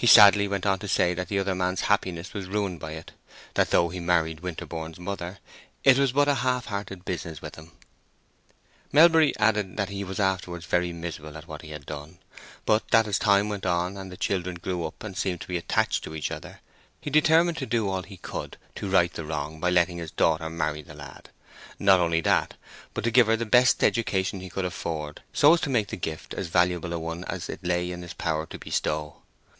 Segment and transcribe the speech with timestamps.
[0.00, 3.12] He sadly went on to say that the other man's happiness was ruined by it;
[3.52, 5.40] that though he married Winterborne's mother,
[5.84, 7.72] it was but a half hearted business with him.
[8.92, 12.16] Melbury added that he was afterwards very miserable at what he had done;
[12.64, 15.58] but that as time went on, and the children grew up, and seemed to be
[15.58, 16.60] attached to each other,
[16.98, 20.48] he determined to do all he could to right the wrong by letting his daughter
[20.48, 21.28] marry the lad;
[21.78, 22.54] not only that,
[22.94, 25.94] but to give her the best education he could afford, so as to make the
[25.96, 29.18] gift as valuable a one as it lay in his power to bestow.